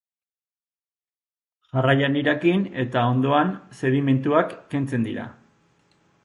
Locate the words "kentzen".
4.75-5.07